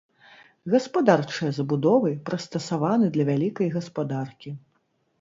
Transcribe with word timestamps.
Гаспадарчыя 0.73 1.51
забудовы 1.59 2.15
прыстасаваны 2.31 3.13
для 3.19 3.31
вялікай 3.31 3.67
гаспадаркі. 3.81 4.61